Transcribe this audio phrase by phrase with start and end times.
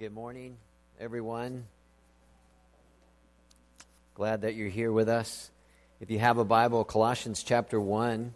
[0.00, 0.56] Good morning,
[0.98, 1.66] everyone.
[4.14, 5.50] Glad that you're here with us.
[6.00, 8.32] If you have a Bible, Colossians chapter 1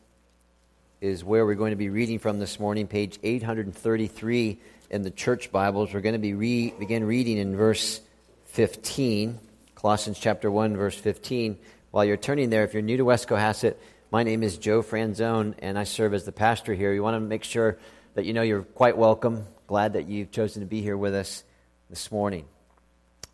[1.00, 4.58] is where we're going to be reading from this morning, page 833
[4.90, 5.94] in the church Bibles.
[5.94, 7.98] We're going to be re- begin reading in verse
[8.48, 9.38] 15,
[9.74, 11.56] Colossians chapter 1, verse 15.
[11.92, 13.76] While you're turning there, if you're new to West Cohasset,
[14.10, 16.92] my name is Joe Franzone, and I serve as the pastor here.
[16.92, 17.78] You want to make sure
[18.16, 19.46] that you know you're quite welcome.
[19.66, 21.42] Glad that you've chosen to be here with us
[21.90, 22.46] this morning.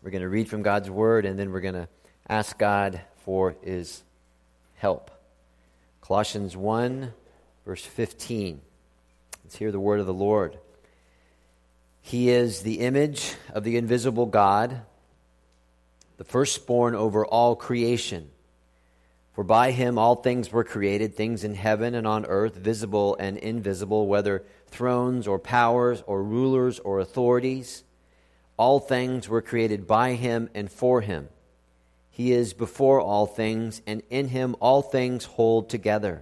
[0.01, 1.87] We're going to read from God's Word, and then we're going to
[2.27, 4.03] ask God for His
[4.75, 5.11] help.
[6.01, 7.13] Colossians 1,
[7.65, 8.61] verse 15.
[9.43, 10.57] Let's hear the word of the Lord.
[12.01, 14.81] He is the image of the invisible God,
[16.17, 18.29] the firstborn over all creation.
[19.33, 23.37] For by him all things were created, things in heaven and on earth, visible and
[23.37, 27.83] invisible, whether thrones or powers or rulers or authorities.
[28.61, 31.29] All things were created by him and for him.
[32.11, 36.21] He is before all things, and in him all things hold together.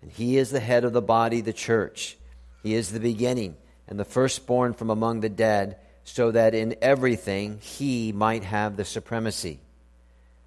[0.00, 2.16] And he is the head of the body, the church.
[2.62, 7.58] He is the beginning and the firstborn from among the dead, so that in everything
[7.60, 9.60] he might have the supremacy.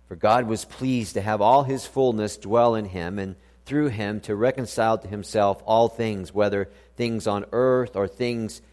[0.08, 3.36] For God was pleased to have all his fullness dwell in him, and
[3.68, 8.64] through him to reconcile to himself all things, whether things on earth or things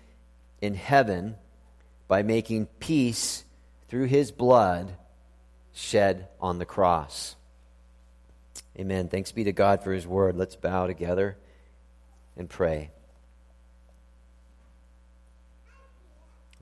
[0.62, 1.36] in heaven,
[2.08, 3.44] by making peace
[3.88, 4.92] through his blood
[5.72, 7.36] shed on the cross.
[8.78, 9.08] Amen.
[9.08, 10.36] Thanks be to God for his word.
[10.36, 11.36] Let's bow together
[12.36, 12.90] and pray.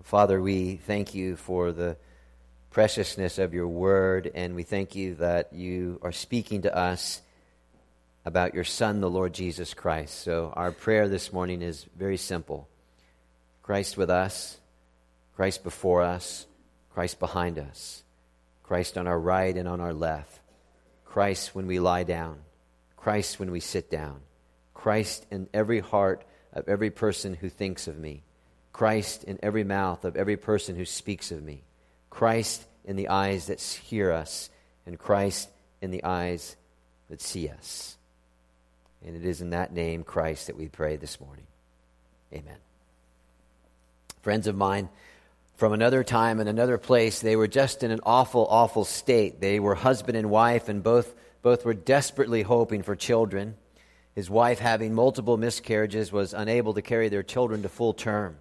[0.03, 1.97] Father, we thank you for the
[2.71, 7.23] preciousness of your word, and we thank you that you are speaking to us
[8.25, 10.21] about your Son, the Lord Jesus Christ.
[10.21, 12.69] So, our prayer this morning is very simple
[13.63, 14.59] Christ with us,
[15.37, 16.47] Christ before us,
[16.93, 18.03] Christ behind us,
[18.63, 20.41] Christ on our right and on our left.
[21.05, 22.39] Christ when we lie down,
[22.97, 24.21] Christ when we sit down,
[24.73, 28.23] Christ in every heart of every person who thinks of me,
[28.73, 31.63] Christ in every mouth of every person who speaks of me,
[32.11, 34.51] Christ in the eyes that hear us,
[34.87, 35.49] and Christ
[35.81, 36.57] in the eyes
[37.09, 37.97] that see us.
[39.05, 41.47] And it is in that name, Christ, that we pray this morning.
[42.33, 42.57] Amen.
[44.23, 44.89] Friends of mine,
[45.57, 47.21] from another time and another place.
[47.21, 49.41] They were just in an awful, awful state.
[49.41, 53.57] They were husband and wife, and both, both were desperately hoping for children.
[54.15, 58.39] His wife, having multiple miscarriages, was unable to carry their children to full term.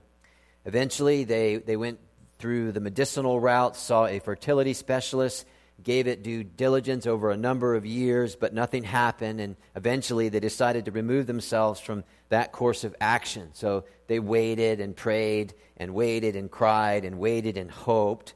[0.65, 1.99] Eventually, they, they went
[2.39, 5.45] through the medicinal route, saw a fertility specialist,
[5.81, 9.39] gave it due diligence over a number of years, but nothing happened.
[9.41, 13.49] And eventually they decided to remove themselves from that course of action.
[13.53, 18.33] So they waited and prayed and waited and cried and waited and hoped.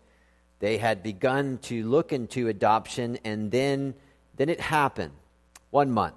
[0.59, 3.93] They had begun to look into adoption, and then,
[4.35, 5.13] then it happened.
[5.69, 6.15] One month,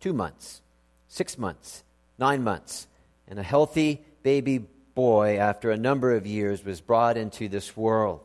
[0.00, 0.60] two months,
[1.08, 1.82] six months,
[2.18, 2.86] nine months,
[3.26, 8.20] and a healthy baby boy, after a number of years, was brought into this world.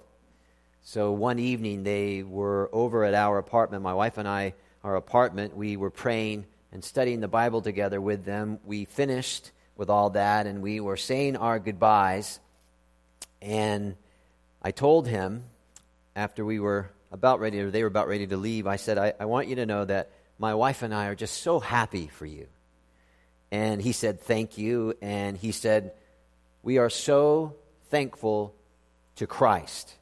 [0.87, 4.53] So one evening they were over at our apartment, my wife and I,
[4.83, 5.57] our apartment.
[5.57, 8.59] We were praying and studying the Bible together with them.
[8.63, 12.39] We finished with all that and we were saying our goodbyes.
[13.41, 13.95] And
[14.61, 15.45] I told him
[16.15, 19.13] after we were about ready, or they were about ready to leave, I said, I,
[19.19, 22.27] I want you to know that my wife and I are just so happy for
[22.27, 22.45] you.
[23.49, 24.93] And he said, Thank you.
[25.01, 25.93] And he said,
[26.61, 27.55] We are so
[27.89, 28.53] thankful
[29.15, 29.95] to Christ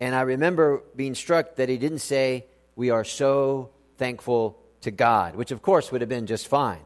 [0.00, 5.34] and I remember being struck that he didn't say, We are so thankful to God,
[5.34, 6.82] which of course would have been just fine.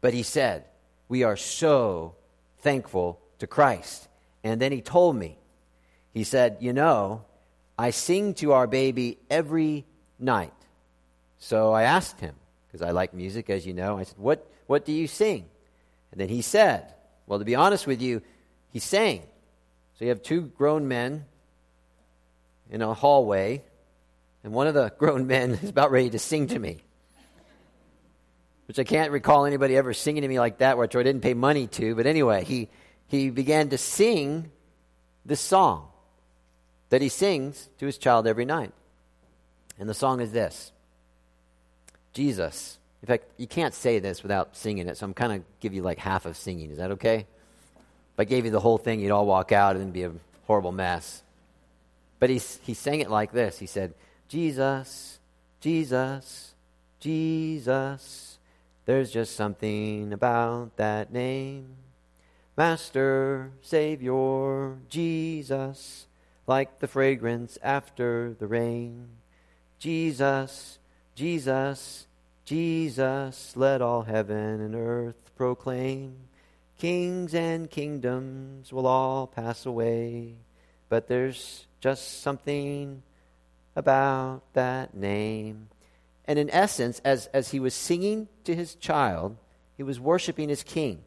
[0.00, 0.64] But he said,
[1.08, 2.14] We are so
[2.58, 4.08] thankful to Christ.
[4.42, 5.36] And then he told me,
[6.12, 7.24] He said, You know,
[7.78, 9.84] I sing to our baby every
[10.18, 10.52] night.
[11.38, 12.34] So I asked him,
[12.66, 15.44] because I like music, as you know, I said, What, what do you sing?
[16.12, 16.94] And then he said,
[17.26, 18.22] Well, to be honest with you,
[18.70, 19.22] he sang.
[19.98, 21.26] So you have two grown men
[22.70, 23.62] in a hallway,
[24.42, 26.78] and one of the grown men is about ready to sing to me.
[28.66, 31.34] Which I can't recall anybody ever singing to me like that, which I didn't pay
[31.34, 31.94] money to.
[31.94, 32.70] But anyway, he,
[33.08, 34.50] he began to sing
[35.26, 35.88] this song
[36.88, 38.72] that he sings to his child every night.
[39.78, 40.72] And the song is this
[42.12, 42.78] Jesus.
[43.02, 45.82] In fact, you can't say this without singing it, so I'm kind of give you
[45.82, 46.70] like half of singing.
[46.70, 47.16] Is that okay?
[47.16, 50.12] If I gave you the whole thing, you'd all walk out and it'd be a
[50.46, 51.23] horrible mess.
[52.18, 53.94] But he, he sang it like this He said,
[54.28, 55.18] Jesus,
[55.60, 56.54] Jesus,
[57.00, 58.38] Jesus,
[58.86, 61.76] there's just something about that name.
[62.56, 66.06] Master, Savior, Jesus,
[66.46, 69.08] like the fragrance after the rain.
[69.78, 70.78] Jesus,
[71.14, 72.06] Jesus,
[72.44, 76.16] Jesus, let all heaven and earth proclaim.
[76.78, 80.34] Kings and kingdoms will all pass away,
[80.88, 83.02] but there's just something
[83.76, 85.68] about that name.
[86.24, 89.36] And in essence, as, as he was singing to his child,
[89.76, 91.02] he was worshiping his king.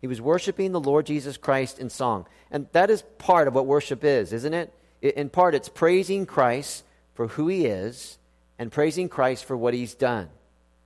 [0.00, 2.24] He was worshiping the Lord Jesus Christ in song.
[2.50, 4.72] And that is part of what worship is, isn't it?
[5.02, 6.82] In part, it's praising Christ
[7.12, 8.16] for who he is
[8.58, 10.30] and praising Christ for what he's done.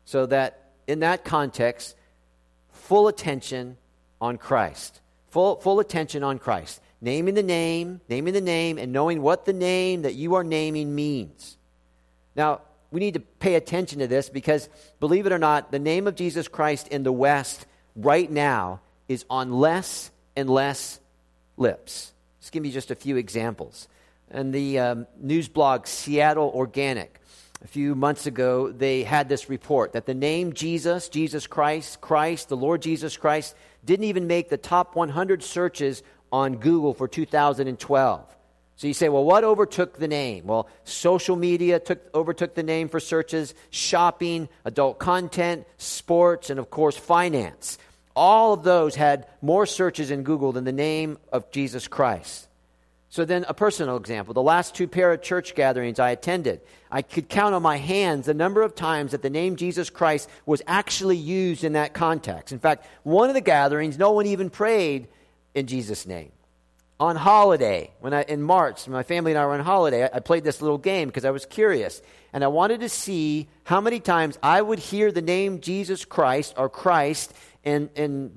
[0.07, 1.95] So that in that context,
[2.73, 3.77] full attention
[4.21, 5.01] on Christ.
[5.31, 6.81] Full, full attention on Christ.
[7.07, 10.93] Naming the name, naming the name, and knowing what the name that you are naming
[10.93, 11.57] means.
[12.35, 14.69] Now, we need to pay attention to this because,
[14.99, 17.65] believe it or not, the name of Jesus Christ in the West
[17.95, 20.99] right now is on less and less
[21.57, 22.13] lips.
[22.41, 23.87] Just give me just a few examples.
[24.29, 27.21] And the um, news blog Seattle Organic,
[27.63, 32.49] a few months ago, they had this report that the name Jesus, Jesus Christ, Christ,
[32.49, 33.55] the Lord Jesus Christ,
[33.85, 36.03] didn't even make the top 100 searches
[36.33, 38.37] on Google for 2012.
[38.77, 40.47] So you say, well, what overtook the name?
[40.47, 46.69] Well, social media took, overtook the name for searches, shopping, adult content, sports, and of
[46.69, 47.79] course, finance.
[48.15, 52.49] All of those had more searches in Google than the name of Jesus Christ.
[53.09, 54.35] So then, a personal example.
[54.35, 58.27] The last two pair of church gatherings I attended, I could count on my hands
[58.27, 62.53] the number of times that the name Jesus Christ was actually used in that context.
[62.53, 65.09] In fact, one of the gatherings, no one even prayed
[65.57, 66.31] in Jesus' name
[66.99, 70.21] on holiday, when I, in March, my family and I were on holiday, I, I
[70.21, 72.01] played this little game because I was curious.
[72.33, 76.55] And I wanted to see how many times I would hear the name Jesus Christ
[76.57, 78.37] or Christ in, in,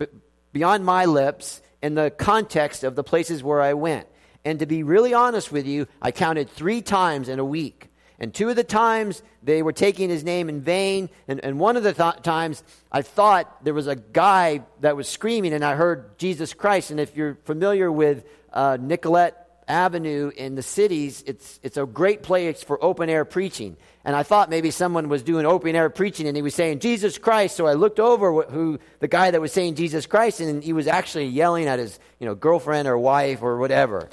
[0.52, 4.08] beyond my lips in the context of the places where I went.
[4.44, 7.89] And to be really honest with you, I counted three times in a week.
[8.20, 11.10] And two of the times they were taking his name in vain.
[11.28, 15.08] And, and one of the th- times I thought there was a guy that was
[15.08, 16.92] screaming, and I heard Jesus Christ.
[16.92, 19.36] And if you're familiar with uh, Nicollet
[19.70, 23.78] Avenue in the cities, it's, it's a great place for open air preaching.
[24.04, 27.20] And I thought maybe someone was doing open air preaching and he was saying Jesus
[27.20, 27.56] Christ.
[27.56, 30.88] So I looked over who the guy that was saying Jesus Christ, and he was
[30.88, 34.10] actually yelling at his you know, girlfriend or wife or whatever.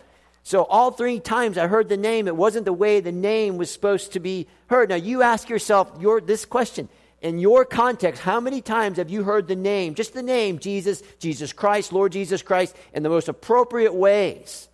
[0.47, 3.69] So all three times I heard the name, it wasn't the way the name was
[3.69, 4.91] supposed to be heard.
[4.91, 6.89] Now you ask yourself your, this question
[7.21, 11.03] in your context, how many times have you heard the name, just the name, Jesus,
[11.19, 14.69] Jesus Christ, Lord Jesus Christ, in the most appropriate ways?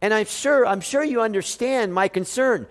[0.00, 2.66] And I'm sure, I'm sure you understand my concern.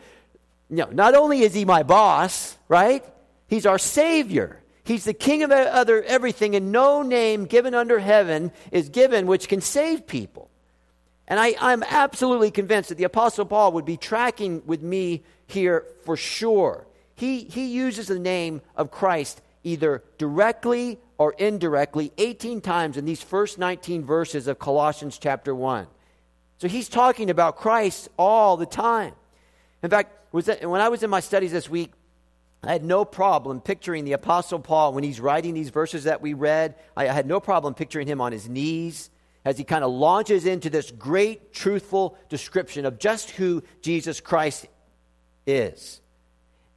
[0.69, 3.01] No, not only is he my boss, right?
[3.47, 4.61] He's our Savior.
[4.83, 9.47] He's the King of other everything, and no name given under heaven is given which
[9.47, 10.50] can save people.
[11.27, 15.85] And I, I'm absolutely convinced that the Apostle Paul would be tracking with me here
[16.03, 16.85] for sure
[17.21, 23.21] he, he uses the name of Christ either directly or indirectly 18 times in these
[23.21, 25.85] first 19 verses of Colossians chapter 1.
[26.57, 29.13] So he's talking about Christ all the time.
[29.83, 31.93] In fact, was that, when I was in my studies this week,
[32.63, 36.33] I had no problem picturing the Apostle Paul when he's writing these verses that we
[36.33, 36.73] read.
[36.97, 39.10] I had no problem picturing him on his knees
[39.43, 44.67] as he kind of launches into this great, truthful description of just who Jesus Christ
[45.47, 46.01] is.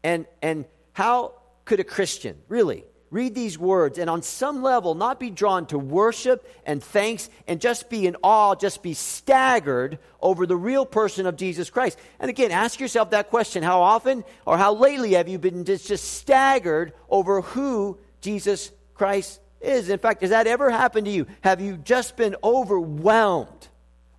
[0.02, 5.20] And, and how could a Christian really read these words and on some level not
[5.20, 10.46] be drawn to worship and thanks and just be in awe, just be staggered over
[10.46, 11.98] the real person of Jesus Christ?
[12.18, 15.86] And again, ask yourself that question how often or how lately have you been just,
[15.86, 19.88] just staggered over who Jesus Christ is?
[19.88, 21.26] In fact, has that ever happened to you?
[21.42, 23.68] Have you just been overwhelmed?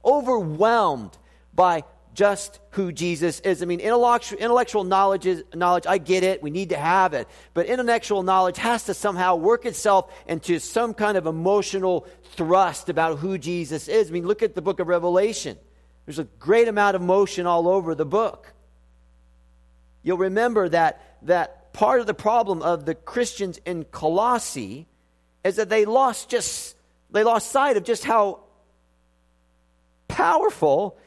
[0.03, 1.17] Overwhelmed
[1.53, 1.83] by
[2.15, 3.61] just who Jesus is.
[3.61, 6.41] I mean, intellectual, intellectual knowledge, is, knowledge, I get it.
[6.41, 7.27] We need to have it.
[7.53, 13.19] But intellectual knowledge has to somehow work itself into some kind of emotional thrust about
[13.19, 14.09] who Jesus is.
[14.09, 15.57] I mean, look at the book of Revelation.
[16.05, 18.53] There's a great amount of emotion all over the book.
[20.01, 24.87] You'll remember that, that part of the problem of the Christians in Colossae
[25.45, 26.75] is that they lost just
[27.11, 28.41] they lost sight of just how
[30.09, 30.97] powerful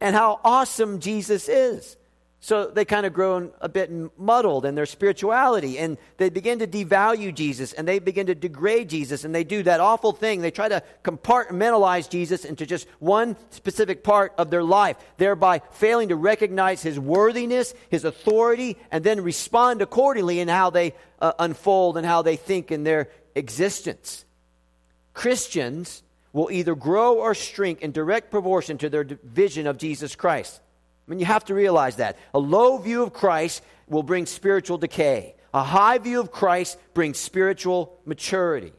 [0.00, 1.96] and how awesome Jesus is.
[2.44, 6.66] So they kind of grown a bit muddled in their spirituality and they begin to
[6.66, 10.40] devalue Jesus and they begin to degrade Jesus and they do that awful thing.
[10.40, 16.08] They try to compartmentalize Jesus into just one specific part of their life, thereby failing
[16.08, 21.96] to recognize his worthiness, his authority, and then respond accordingly in how they uh, unfold
[21.96, 24.24] and how they think in their existence.
[25.14, 30.60] Christians will either grow or shrink in direct proportion to their vision of Jesus Christ.
[31.06, 32.16] I mean, you have to realize that.
[32.32, 37.18] A low view of Christ will bring spiritual decay, a high view of Christ brings
[37.18, 38.72] spiritual maturity.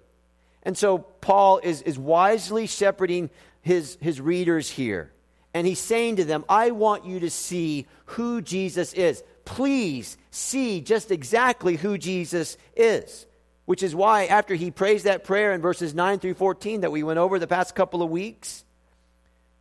[0.63, 3.29] And so Paul is, is wisely shepherding
[3.61, 5.11] his, his readers here.
[5.53, 9.23] And he's saying to them, I want you to see who Jesus is.
[9.45, 13.27] Please see just exactly who Jesus is.
[13.65, 17.03] Which is why, after he prays that prayer in verses 9 through 14 that we
[17.03, 18.65] went over the past couple of weeks,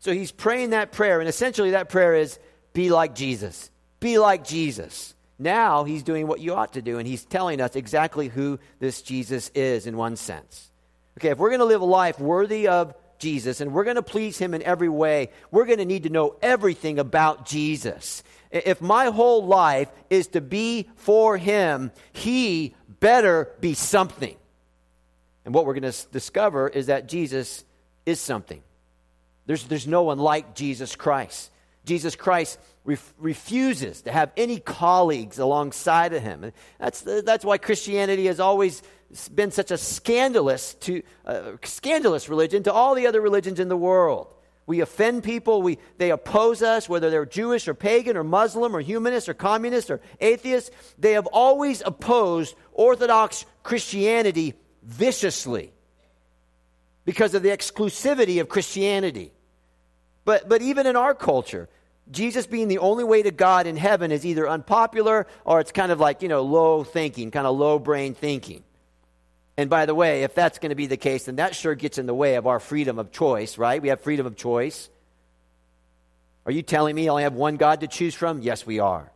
[0.00, 2.38] so he's praying that prayer, and essentially that prayer is
[2.72, 3.70] be like Jesus.
[4.00, 5.14] Be like Jesus.
[5.38, 9.02] Now he's doing what you ought to do, and he's telling us exactly who this
[9.02, 10.70] Jesus is in one sense.
[11.18, 14.02] Okay, if we're going to live a life worthy of Jesus and we're going to
[14.02, 18.24] please him in every way, we're going to need to know everything about Jesus.
[18.52, 24.36] If my whole life is to be for him, he better be something.
[25.44, 27.64] And what we're going to discover is that Jesus
[28.06, 28.62] is something.
[29.46, 31.50] There's, there's no one like Jesus Christ.
[31.84, 36.52] Jesus Christ ref- refuses to have any colleagues alongside of him.
[36.78, 38.82] That's, that's why Christianity has always
[39.34, 43.76] been such a scandalous, to, uh, scandalous religion to all the other religions in the
[43.76, 44.28] world.
[44.66, 48.80] We offend people, we, they oppose us, whether they're Jewish or pagan or Muslim or
[48.80, 50.70] humanist or communist or atheist.
[50.98, 55.72] They have always opposed Orthodox Christianity viciously
[57.04, 59.32] because of the exclusivity of Christianity.
[60.24, 61.68] But, but even in our culture,
[62.10, 65.90] Jesus being the only way to God in heaven is either unpopular or it's kind
[65.90, 68.62] of like, you know, low thinking, kind of low brain thinking.
[69.56, 71.98] And by the way, if that's going to be the case, then that sure gets
[71.98, 73.82] in the way of our freedom of choice, right?
[73.82, 74.88] We have freedom of choice.
[76.46, 78.40] Are you telling me I only have one God to choose from?
[78.40, 79.12] Yes, we are.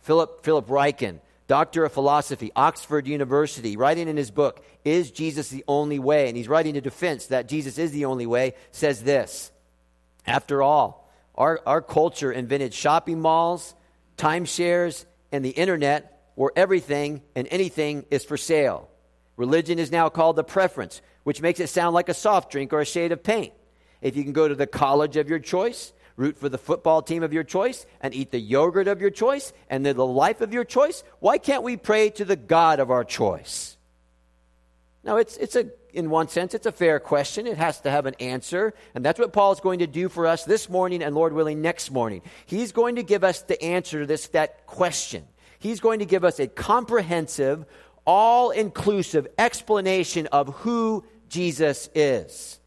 [0.00, 5.64] Philip, Philip Ryken, doctor of philosophy, Oxford University, writing in his book, Is Jesus the
[5.68, 6.28] Only Way?
[6.28, 9.52] And he's writing a defense that Jesus is the only way, says this
[10.26, 13.74] After all, our, our culture invented shopping malls,
[14.16, 18.88] timeshares, and the internet where everything and anything is for sale.
[19.36, 22.80] Religion is now called the preference, which makes it sound like a soft drink or
[22.80, 23.52] a shade of paint.
[24.00, 27.22] If you can go to the college of your choice, root for the football team
[27.22, 30.52] of your choice, and eat the yogurt of your choice, and live the life of
[30.52, 33.76] your choice, why can't we pray to the God of our choice?
[35.04, 37.46] Now, it's, it's a, in one sense, it's a fair question.
[37.46, 38.72] It has to have an answer.
[38.94, 41.60] And that's what Paul is going to do for us this morning and, Lord willing,
[41.60, 42.22] next morning.
[42.46, 45.26] He's going to give us the answer to this, that question.
[45.58, 47.64] He's going to give us a comprehensive,
[48.04, 52.58] all inclusive explanation of who Jesus is.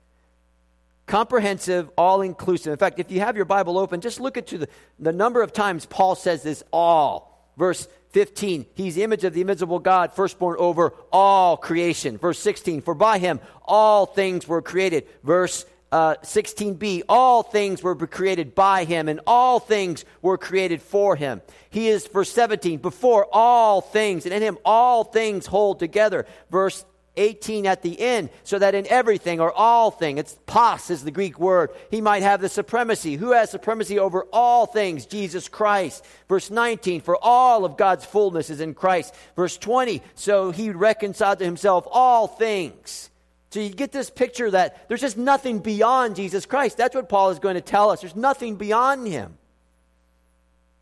[1.05, 2.71] Comprehensive, all inclusive.
[2.71, 5.53] In fact, if you have your Bible open, just look at the, the number of
[5.53, 7.51] times Paul says this all.
[7.57, 12.17] Verse 15, he's image of the invisible God, firstborn over all creation.
[12.17, 15.05] Verse 16, for by him all things were created.
[15.23, 15.65] Verse
[15.95, 21.41] uh, 16b, all things were created by him, and all things were created for him.
[21.69, 26.25] He is, verse 17, before all things, and in him all things hold together.
[26.51, 26.83] Verse
[27.15, 31.11] 18 at the end, so that in everything or all thing, it's pos is the
[31.11, 33.15] Greek word, he might have the supremacy.
[33.15, 35.05] Who has supremacy over all things?
[35.05, 36.05] Jesus Christ.
[36.27, 39.15] Verse 19, for all of God's fullness is in Christ.
[39.37, 43.11] Verse 20, so he reconciled to himself all things
[43.55, 46.75] so you get this picture that there's just nothing beyond Jesus Christ.
[46.75, 48.01] That's what Paul is going to tell us.
[48.01, 49.37] There's nothing beyond him.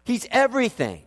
[0.05, 1.03] He's everything.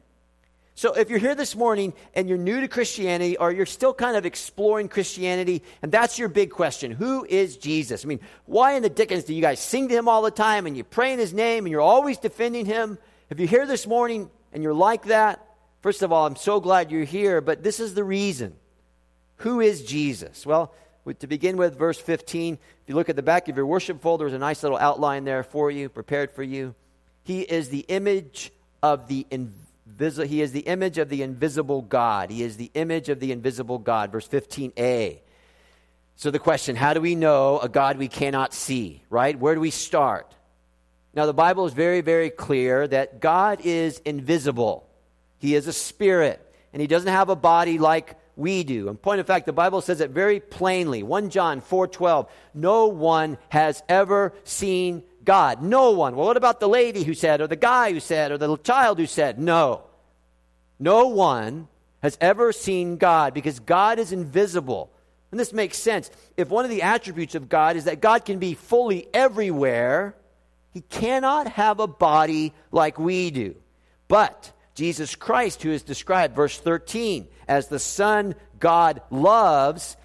[0.77, 4.17] So if you're here this morning and you're new to Christianity or you're still kind
[4.17, 8.05] of exploring Christianity, and that's your big question who is Jesus?
[8.05, 10.69] I mean, why in the dickens do you guys sing to him all the time
[10.69, 12.97] and you pray in his name and you're always defending him?
[13.29, 15.45] If you're here this morning and you're like that,
[15.83, 18.55] first of all, I'm so glad you're here, but this is the reason.
[19.39, 20.47] Who is Jesus?
[20.47, 20.73] Well,
[21.15, 24.25] to begin with, verse 15, if you look at the back of your worship folder,
[24.25, 26.75] there's a nice little outline there for you, prepared for you.
[27.23, 30.29] He is the image of the invisible.
[30.29, 32.31] He is the image of the invisible God.
[32.31, 34.13] He is the image of the invisible God.
[34.13, 35.21] Verse 15a.
[36.17, 39.39] So the question, how do we know a God we cannot see, right?
[39.39, 40.35] Where do we start?
[41.15, 44.89] Now, the Bible is very, very clear that God is invisible.
[45.39, 46.41] He is a spirit,
[46.73, 48.89] and he doesn't have a body like we do.
[48.89, 51.03] In point of fact, the Bible says it very plainly.
[51.03, 52.29] 1 John 4:12.
[52.55, 55.63] No one has ever seen God.
[55.63, 56.15] No one.
[56.15, 58.99] Well, what about the lady who said, or the guy who said, or the child
[58.99, 59.39] who said?
[59.39, 59.83] No.
[60.79, 61.69] No one
[62.03, 64.91] has ever seen God because God is invisible.
[65.31, 66.11] And this makes sense.
[66.37, 70.15] If one of the attributes of God is that God can be fully everywhere,
[70.73, 73.57] he cannot have a body like we do.
[74.09, 79.97] But Jesus Christ, who is described, verse 13, as the Son God loves,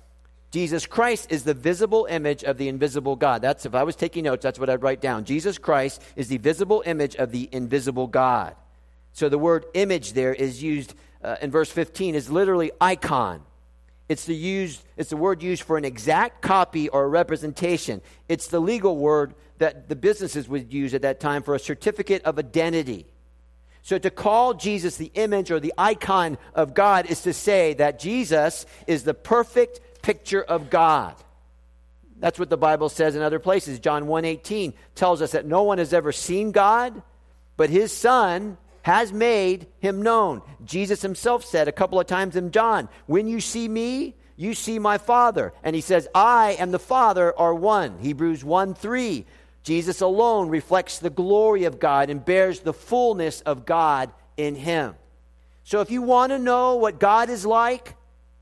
[0.49, 3.41] Jesus Christ is the visible image of the invisible God.
[3.41, 5.25] That's if I was taking notes, that's what I'd write down.
[5.25, 8.55] Jesus Christ is the visible image of the invisible God.
[9.11, 13.43] So the word image there is used uh, in verse 15 is literally icon.
[14.07, 18.01] It's the used it's the word used for an exact copy or a representation.
[18.29, 22.23] It's the legal word that the businesses would use at that time for a certificate
[22.23, 23.05] of identity.
[23.81, 28.00] So to call Jesus the image or the icon of God is to say that
[28.00, 31.15] Jesus is the perfect picture of God.
[32.19, 33.79] That's what the Bible says in other places.
[33.79, 37.01] John 1:18 tells us that no one has ever seen God,
[37.57, 40.41] but his son has made him known.
[40.63, 44.77] Jesus himself said a couple of times in John, "When you see me, you see
[44.77, 49.25] my Father." And he says, "I and the Father are one." Hebrews 1:3.
[49.63, 54.96] Jesus alone reflects the glory of God and bears the fullness of God in him.
[55.63, 57.96] So if you want to know what God is like,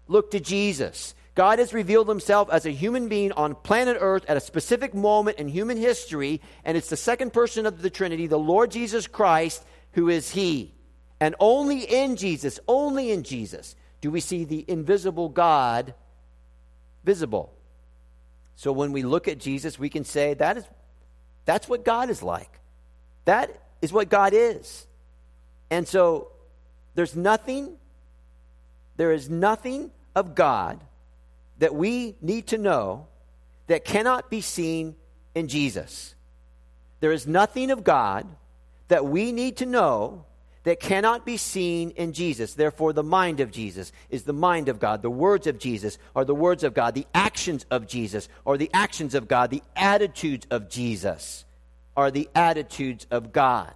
[0.07, 1.13] look to Jesus.
[1.35, 5.37] God has revealed himself as a human being on planet Earth at a specific moment
[5.37, 9.63] in human history, and it's the second person of the Trinity, the Lord Jesus Christ,
[9.93, 10.73] who is He.
[11.19, 15.93] And only in Jesus, only in Jesus, do we see the invisible God
[17.03, 17.53] visible.
[18.55, 20.65] So when we look at Jesus, we can say that is
[21.49, 22.59] that's what God is like.
[23.25, 23.49] That
[23.81, 24.85] is what God is.
[25.71, 26.27] And so
[26.93, 27.75] there's nothing
[28.97, 30.79] there is nothing of God
[31.57, 33.07] that we need to know
[33.65, 34.95] that cannot be seen
[35.33, 36.13] in Jesus.
[36.99, 38.27] There is nothing of God
[38.89, 40.25] that we need to know
[40.69, 42.53] that cannot be seen in Jesus.
[42.53, 45.01] Therefore, the mind of Jesus is the mind of God.
[45.01, 46.93] The words of Jesus are the words of God.
[46.93, 49.49] The actions of Jesus are the actions of God.
[49.49, 51.43] The attitudes of Jesus
[51.97, 53.73] are the attitudes of God.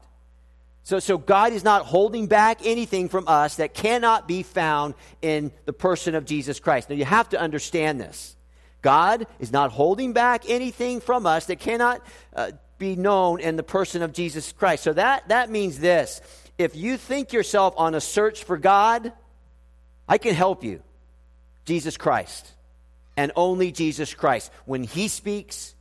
[0.84, 5.52] So, so God is not holding back anything from us that cannot be found in
[5.66, 6.92] the person of Jesus Christ.
[6.92, 8.36] Now, you have to understand this.
[8.84, 13.64] God is not holding back anything from us that cannot uh, be known in the
[13.64, 14.84] person of Jesus Christ.
[14.84, 16.22] So that, that means this.
[16.64, 19.12] If you think yourself on a search for God,
[20.08, 20.82] I can help you.
[21.66, 22.52] Jesus Christ.
[23.16, 24.52] And only Jesus Christ.
[24.66, 25.76] When He speaks,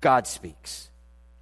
[0.00, 0.90] God speaks.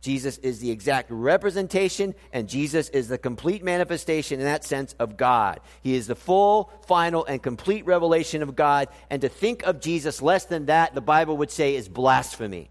[0.00, 5.16] Jesus is the exact representation, and Jesus is the complete manifestation in that sense of
[5.16, 5.60] God.
[5.82, 8.88] He is the full, final, and complete revelation of God.
[9.10, 12.70] And to think of Jesus less than that, the Bible would say, is blasphemy.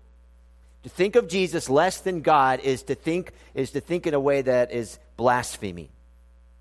[0.83, 4.19] To think of Jesus less than God is to think is to think in a
[4.19, 5.89] way that is blasphemy.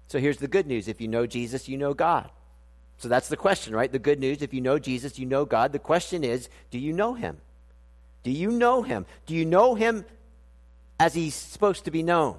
[0.08, 0.88] So here's the good news.
[0.88, 2.30] If you know Jesus, you know God.
[2.98, 3.90] So that's the question, right?
[3.90, 5.72] The good news, if you know Jesus, you know God.
[5.72, 7.38] The question is, do you know him?
[8.22, 9.06] Do you know him?
[9.26, 10.04] Do you know him
[10.98, 12.38] as he's supposed to be known.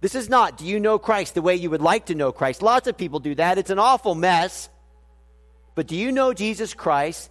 [0.00, 2.62] This is not, do you know Christ the way you would like to know Christ?
[2.62, 3.56] Lots of people do that.
[3.56, 4.68] It's an awful mess.
[5.74, 7.30] But do you know Jesus Christ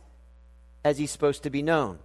[0.83, 1.99] as he's supposed to be known?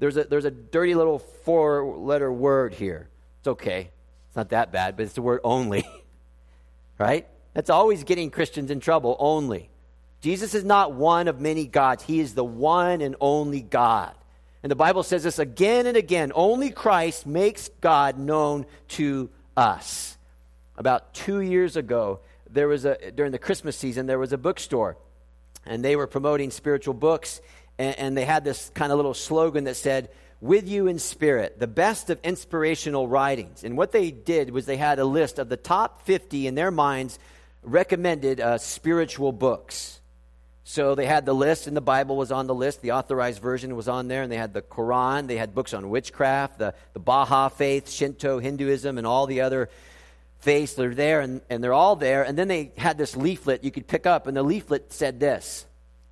[0.00, 3.08] There's a, there's a dirty little four letter word here.
[3.40, 3.90] It's okay.
[4.26, 5.86] It's not that bad, but it's the word only.
[6.98, 7.26] right?
[7.54, 9.70] That's always getting Christians in trouble, only.
[10.20, 14.14] Jesus is not one of many gods, he is the one and only God.
[14.62, 20.16] And the Bible says this again and again only Christ makes God known to us.
[20.76, 24.96] About two years ago, there was a, during the Christmas season, there was a bookstore,
[25.66, 27.40] and they were promoting spiritual books,
[27.78, 31.58] and, and they had this kind of little slogan that said, with you in spirit,
[31.58, 33.64] the best of inspirational writings.
[33.64, 36.70] And what they did was they had a list of the top 50 in their
[36.70, 37.18] minds
[37.62, 40.00] recommended uh, spiritual books.
[40.62, 42.82] So they had the list, and the Bible was on the list.
[42.82, 45.26] The authorized version was on there, and they had the Quran.
[45.26, 49.70] They had books on witchcraft, the, the Baha faith, Shinto, Hinduism, and all the other
[50.40, 50.74] faiths.
[50.74, 52.22] They're there, and, and they're all there.
[52.22, 55.64] And then they had this leaflet you could pick up, and the leaflet said this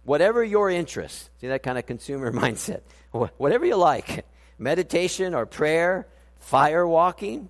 [0.07, 4.25] Whatever your interest, see that kind of consumer mindset, whatever you like,
[4.57, 6.07] meditation or prayer,
[6.38, 7.49] fire walking,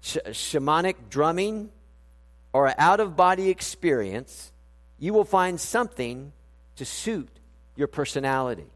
[0.00, 1.70] sh- shamanic drumming,
[2.52, 4.52] or out of body experience,
[5.00, 6.32] you will find something
[6.76, 7.28] to suit
[7.74, 8.66] your personality.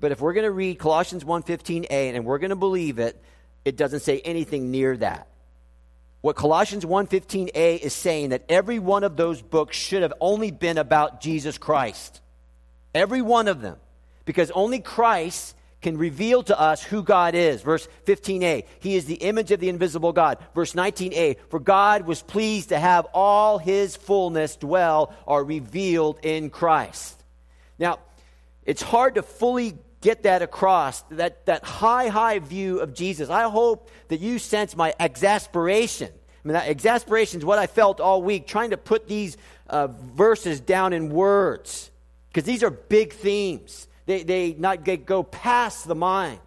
[0.00, 3.22] But if we're going to read Colossians 1:15a and we're going to believe it,
[3.66, 5.28] it doesn't say anything near that.
[6.22, 10.78] What Colossians 1:15a is saying that every one of those books should have only been
[10.78, 12.21] about Jesus Christ.
[12.94, 13.76] Every one of them.
[14.24, 17.60] Because only Christ can reveal to us who God is.
[17.60, 20.38] Verse 15a, He is the image of the invisible God.
[20.54, 26.50] Verse 19a, for God was pleased to have all His fullness dwell or revealed in
[26.50, 27.22] Christ.
[27.78, 27.98] Now,
[28.64, 33.28] it's hard to fully get that across, that, that high, high view of Jesus.
[33.30, 36.10] I hope that you sense my exasperation.
[36.12, 39.36] I mean, that exasperation is what I felt all week, trying to put these
[39.68, 41.90] uh, verses down in words,
[42.32, 43.88] because these are big themes.
[44.06, 46.38] they, they not go past the mind.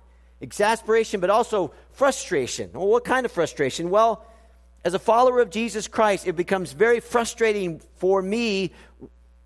[0.42, 2.72] Exasperation, but also frustration.
[2.74, 3.90] Well, what kind of frustration?
[3.90, 4.26] Well,
[4.84, 8.72] as a follower of Jesus Christ, it becomes very frustrating for me,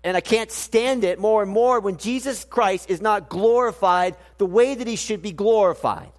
[0.02, 4.46] and I can't stand it more and more when Jesus Christ is not glorified the
[4.46, 6.10] way that he should be glorified.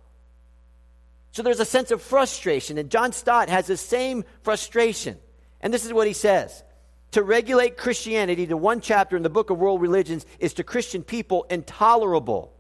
[1.32, 5.18] So there's a sense of frustration, and John Stott has the same frustration.
[5.62, 6.64] And this is what he says
[7.12, 11.04] To regulate Christianity to one chapter in the book of world religions is to Christian
[11.04, 12.54] people intolerable.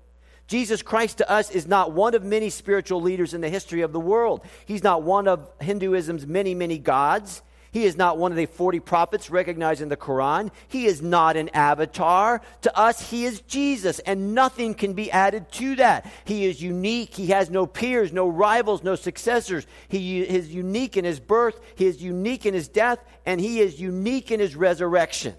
[0.47, 3.93] Jesus Christ to us is not one of many spiritual leaders in the history of
[3.93, 4.45] the world.
[4.65, 7.41] He's not one of Hinduism's many, many gods.
[7.71, 10.51] He is not one of the 40 prophets recognized in the Quran.
[10.67, 12.41] He is not an avatar.
[12.63, 16.05] To us, he is Jesus, and nothing can be added to that.
[16.25, 17.15] He is unique.
[17.15, 19.65] He has no peers, no rivals, no successors.
[19.87, 23.79] He is unique in his birth, he is unique in his death, and he is
[23.79, 25.35] unique in his resurrection.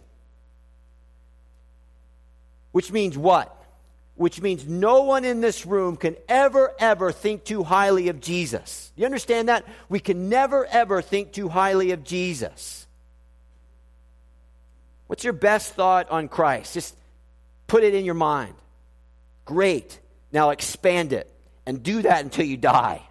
[2.73, 3.62] Which means what?
[4.15, 8.93] Which means no one in this room can ever, ever think too highly of Jesus.
[8.95, 9.65] You understand that?
[9.89, 12.87] We can never, ever think too highly of Jesus.
[15.07, 16.75] What's your best thought on Christ?
[16.75, 16.97] Just
[17.67, 18.55] put it in your mind.
[19.45, 19.99] Great.
[20.31, 21.31] Now expand it
[21.67, 23.03] and do that until you die.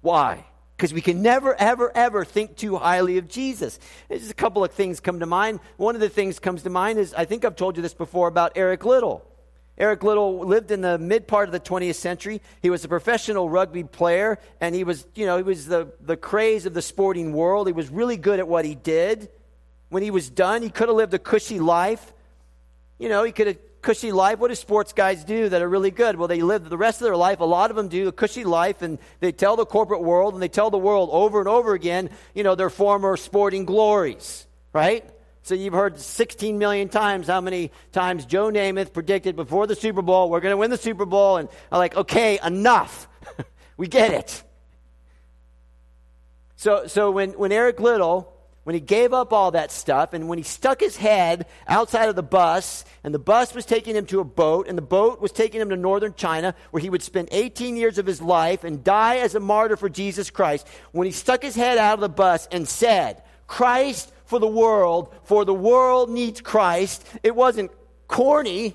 [0.00, 0.44] Why?
[0.76, 3.78] Because we can never, ever, ever think too highly of Jesus.
[4.08, 5.60] There's a couple of things come to mind.
[5.76, 8.28] One of the things comes to mind is I think I've told you this before
[8.28, 9.24] about Eric Liddell.
[9.78, 12.42] Eric Liddell lived in the mid part of the 20th century.
[12.60, 16.16] He was a professional rugby player, and he was, you know, he was the, the
[16.16, 17.66] craze of the sporting world.
[17.66, 19.30] He was really good at what he did.
[19.88, 22.12] When he was done, he could have lived a cushy life.
[22.98, 24.38] You know, he could have cushy life.
[24.38, 26.16] What do sports guys do that are really good?
[26.16, 27.40] Well, they live the rest of their life.
[27.40, 30.42] A lot of them do a cushy life, and they tell the corporate world and
[30.42, 35.04] they tell the world over and over again, you know, their former sporting glories, right?
[35.42, 40.02] So you've heard 16 million times how many times Joe Namath predicted before the Super
[40.02, 41.36] Bowl, we're going to win the Super Bowl.
[41.36, 43.08] And I'm like, okay, enough.
[43.76, 44.42] we get it.
[46.56, 50.38] So, so when, when Eric Liddell, when he gave up all that stuff and when
[50.38, 54.20] he stuck his head outside of the bus and the bus was taking him to
[54.20, 57.28] a boat and the boat was taking him to northern China where he would spend
[57.32, 61.12] 18 years of his life and die as a martyr for Jesus Christ, when he
[61.12, 65.52] stuck his head out of the bus and said, Christ for the world, for the
[65.52, 67.06] world needs Christ.
[67.22, 67.70] It wasn't
[68.08, 68.74] corny,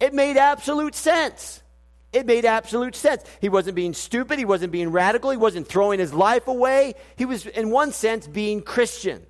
[0.00, 1.62] it made absolute sense.
[2.14, 3.22] It made absolute sense.
[3.42, 4.38] He wasn't being stupid.
[4.38, 5.30] He wasn't being radical.
[5.30, 6.94] He wasn't throwing his life away.
[7.16, 9.26] He was, in one sense, being Christian.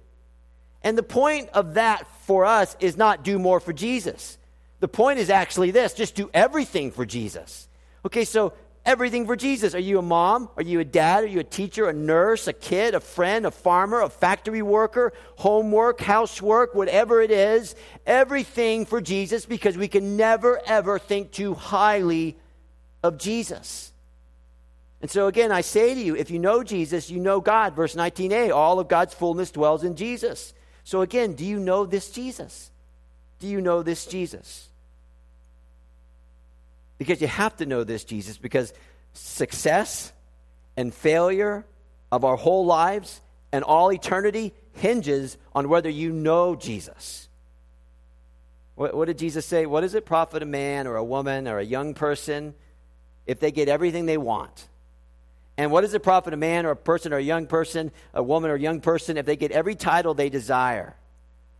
[0.82, 4.38] And the point of that for us is not do more for Jesus.
[4.78, 7.68] The point is actually this just do everything for Jesus.
[8.06, 8.52] Okay, so
[8.84, 9.74] everything for Jesus.
[9.74, 10.48] Are you a mom?
[10.56, 11.24] Are you a dad?
[11.24, 15.12] Are you a teacher, a nurse, a kid, a friend, a farmer, a factory worker,
[15.36, 17.74] homework, housework, whatever it is?
[18.06, 22.36] Everything for Jesus because we can never, ever think too highly
[23.02, 23.92] of Jesus.
[25.00, 27.74] And so, again, I say to you, if you know Jesus, you know God.
[27.74, 30.52] Verse 19a all of God's fullness dwells in Jesus.
[30.84, 32.70] So, again, do you know this Jesus?
[33.38, 34.69] Do you know this Jesus?
[37.00, 38.74] Because you have to know this, Jesus, because
[39.14, 40.12] success
[40.76, 41.64] and failure
[42.12, 47.26] of our whole lives and all eternity hinges on whether you know Jesus.
[48.74, 49.64] What, what, did Jesus say?
[49.64, 52.54] What does it profit a man or a woman or a young person
[53.26, 54.68] if they get everything they want?
[55.56, 58.22] And what does it profit a man or a person or a young person, a
[58.22, 60.96] woman or a young person, if they get every title they desire?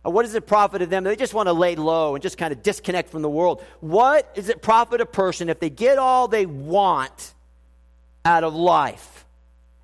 [0.05, 1.03] Uh, what does it profit of them?
[1.03, 3.63] They just want to lay low and just kind of disconnect from the world.
[3.79, 7.33] What does it profit a person if they get all they want
[8.25, 9.25] out of life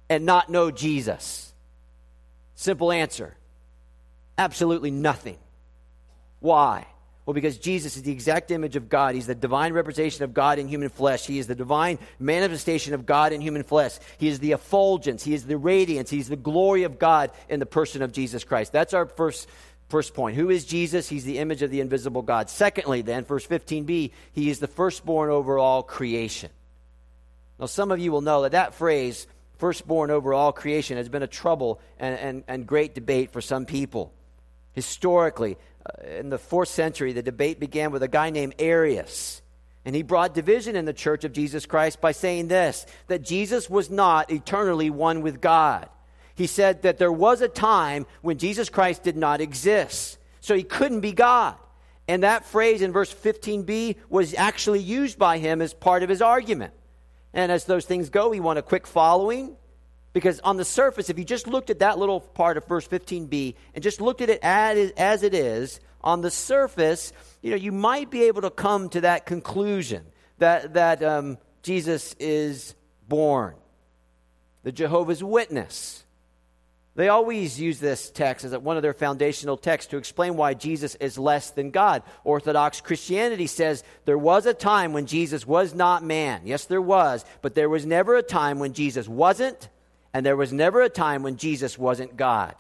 [0.10, 1.54] and not know Jesus?
[2.56, 3.36] Simple answer
[4.40, 5.38] absolutely nothing.
[6.40, 6.86] Why?
[7.26, 9.14] Well, because Jesus is the exact image of God.
[9.14, 11.26] He's the divine representation of God in human flesh.
[11.26, 13.98] He is the divine manifestation of God in human flesh.
[14.18, 15.24] He is the effulgence.
[15.24, 16.10] He is the radiance.
[16.10, 18.72] He's the glory of God in the person of Jesus Christ.
[18.72, 19.50] That's our first
[19.88, 21.08] First point, who is Jesus?
[21.08, 22.50] He's the image of the invisible God.
[22.50, 26.50] Secondly, then, verse 15b, he is the firstborn over all creation.
[27.58, 31.24] Now, some of you will know that that phrase, firstborn over all creation, has been
[31.24, 34.14] a trouble and, and, and great debate for some people.
[34.74, 39.42] Historically, uh, in the fourth century, the debate began with a guy named Arius.
[39.86, 43.70] And he brought division in the church of Jesus Christ by saying this that Jesus
[43.70, 45.88] was not eternally one with God
[46.38, 50.20] he said that there was a time when Jesus Christ did not exist.
[50.40, 51.56] So he couldn't be God.
[52.08, 56.22] And that phrase in verse 15b was actually used by him as part of his
[56.22, 56.74] argument.
[57.34, 59.58] And as those things go, he won a quick following
[60.14, 63.56] Because on the surface, if you just looked at that little part of verse 15b
[63.74, 68.12] and just looked at it as it is, on the surface, you know, you might
[68.12, 70.06] be able to come to that conclusion
[70.38, 72.76] that, that um, Jesus is
[73.10, 73.56] born.
[74.64, 76.06] The Jehovah's Witness.
[76.98, 80.96] They always use this text as one of their foundational texts to explain why Jesus
[80.96, 82.02] is less than God.
[82.24, 86.42] Orthodox Christianity says there was a time when Jesus was not man.
[86.44, 89.70] Yes, there was, but there was never a time when Jesus wasn't,
[90.12, 92.56] and there was never a time when Jesus wasn't God.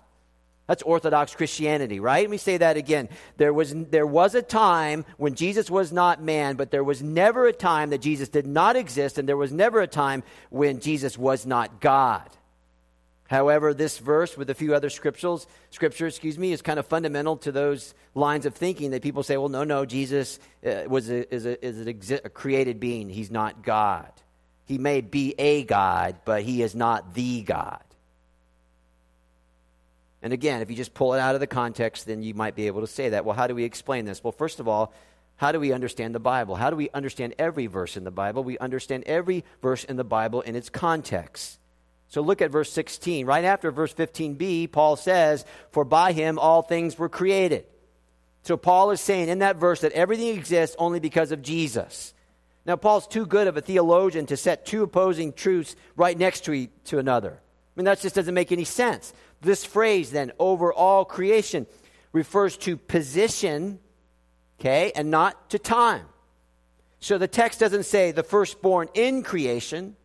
[0.68, 2.22] That's Orthodox Christianity, right?
[2.22, 3.10] Let me say that again.
[3.38, 7.48] There was, there was a time when Jesus was not man, but there was never
[7.48, 10.22] a time that Jesus did not exist, and there was never a time
[10.52, 12.30] when Jesus was not God.
[13.28, 17.38] However, this verse with a few other scriptures, scripture, excuse me, is kind of fundamental
[17.38, 21.34] to those lines of thinking that people say, well, no, no, Jesus uh, was a,
[21.34, 23.10] is, a, is exi- a created being.
[23.10, 24.12] He's not God.
[24.66, 27.84] He may be a God, but he is not the God.
[30.22, 32.68] And again, if you just pull it out of the context, then you might be
[32.68, 33.24] able to say that.
[33.24, 34.24] Well, how do we explain this?
[34.24, 34.94] Well, first of all,
[35.36, 36.56] how do we understand the Bible?
[36.56, 38.44] How do we understand every verse in the Bible?
[38.44, 41.60] We understand every verse in the Bible in its context.
[42.10, 43.26] So look at verse 16.
[43.26, 47.66] Right after verse 15b, Paul says, For by him all things were created.
[48.44, 52.14] So Paul is saying in that verse that everything exists only because of Jesus.
[52.66, 56.54] Now, Paul's too good of a theologian to set two opposing truths right next to,
[56.54, 57.32] each, to another.
[57.32, 59.14] I mean, that just doesn't make any sense.
[59.42, 61.66] This phrase, then, over all creation,
[62.12, 63.80] refers to position,
[64.60, 66.06] okay, and not to time.
[67.00, 69.96] So the text doesn't say the firstborn in creation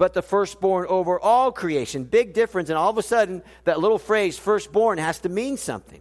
[0.00, 2.04] but the firstborn over all creation.
[2.04, 2.70] Big difference.
[2.70, 6.00] And all of a sudden, that little phrase, firstborn, has to mean something.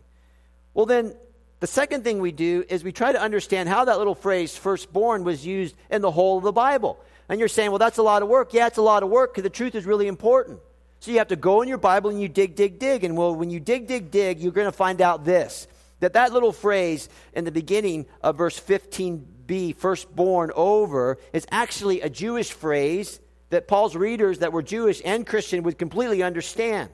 [0.74, 1.18] Well, then,
[1.60, 5.26] the second thing we do is we try to understand how that little phrase, firstborn,
[5.26, 6.98] was used in the whole of the Bible.
[7.28, 8.54] And you're saying, well, that's a lot of work.
[8.54, 10.62] Yeah, it's a lot of work because the truth is really important.
[11.02, 13.04] So you have to go in your Bible and you dig, dig, dig.
[13.04, 15.68] And well, when you dig, dig, dig, you're going to find out this
[16.00, 22.10] that that little phrase in the beginning of verse 15b, firstborn over, is actually a
[22.10, 26.90] Jewish phrase that Paul's readers that were Jewish and Christian would completely understand.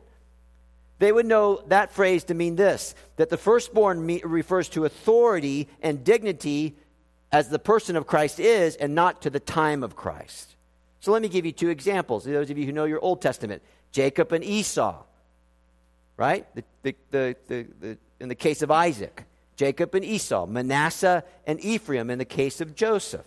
[0.99, 5.67] They would know that phrase to mean this that the firstborn me- refers to authority
[5.81, 6.75] and dignity
[7.31, 10.55] as the person of Christ is and not to the time of Christ.
[11.01, 12.23] So let me give you two examples.
[12.23, 15.03] Those of you who know your Old Testament Jacob and Esau,
[16.17, 16.45] right?
[16.55, 22.09] The, the, the, the, in the case of Isaac, Jacob and Esau, Manasseh and Ephraim
[22.09, 23.25] in the case of Joseph.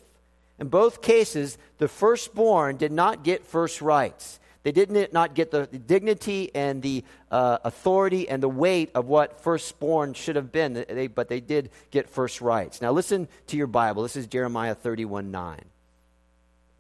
[0.59, 4.41] In both cases, the firstborn did not get first rights.
[4.65, 9.41] They did not get the dignity and the uh, authority and the weight of what
[9.41, 12.83] firstborn should have been, they, but they did get first rights.
[12.83, 14.03] Now, listen to your Bible.
[14.03, 15.61] This is Jeremiah 31 9.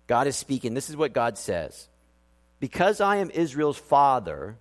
[0.07, 0.75] God is speaking.
[0.75, 1.89] This is what God says
[2.59, 4.57] Because I am Israel's father,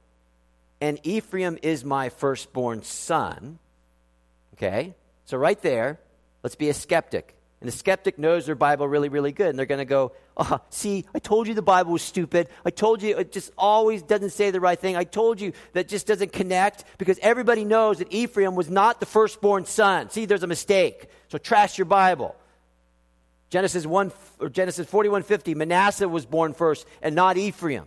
[0.80, 3.58] and Ephraim is my firstborn son.
[4.54, 4.94] Okay?
[5.26, 6.00] So, right there,
[6.44, 7.37] let's be a skeptic.
[7.60, 9.50] And the skeptic knows their Bible really, really good.
[9.50, 12.50] And they're going to go, oh, see, I told you the Bible was stupid.
[12.64, 14.96] I told you it just always doesn't say the right thing.
[14.96, 19.08] I told you that just doesn't connect because everybody knows that Ephraim was not the
[19.08, 20.12] firstborn son.
[20.12, 21.08] See, there's a mistake.
[21.30, 22.36] So trash your Bible.
[23.50, 27.86] Genesis 1 or Genesis 41:50, Manasseh was born first and not Ephraim.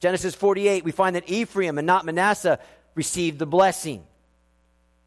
[0.00, 2.58] Genesis 48, we find that Ephraim and not Manasseh
[2.94, 4.04] received the blessing.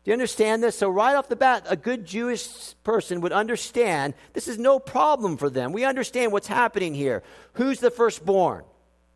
[0.05, 0.77] Do you understand this?
[0.77, 5.35] So, right off the bat, a good Jewish person would understand this is no problem
[5.35, 5.73] for them.
[5.73, 7.23] We understand what's happening here.
[7.53, 8.65] Who's the firstborn?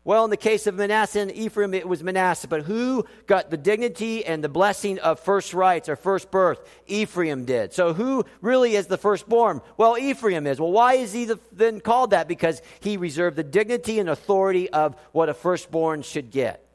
[0.02, 2.48] Well, in the case of Manasseh and Ephraim, it was Manasseh.
[2.48, 6.58] But who got the dignity and the blessing of first rights or first birth?
[6.88, 7.72] Ephraim did.
[7.72, 9.60] So who really is the firstborn?
[9.76, 10.58] Well, Ephraim is.
[10.58, 12.26] Well, why is he the, then called that?
[12.26, 16.66] Because he reserved the dignity and authority of what a firstborn should get.